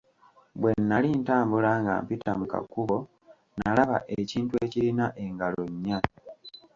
Bwe 0.59 0.71
nnali 0.79 1.09
ntambula 1.21 1.71
nga 1.81 1.93
mpita 2.03 2.31
mu 2.39 2.45
kakubo, 2.53 2.97
nnalaba 3.55 3.97
ekintu 4.19 4.53
ekirina 4.65 5.05
engalo 5.23 5.61
nnya. 5.73 5.99